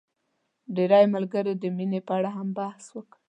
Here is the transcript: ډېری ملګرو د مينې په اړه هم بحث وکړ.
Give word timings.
ډېری 0.75 1.05
ملګرو 1.15 1.53
د 1.61 1.63
مينې 1.77 1.99
په 2.07 2.13
اړه 2.17 2.29
هم 2.37 2.47
بحث 2.57 2.85
وکړ. 2.95 3.19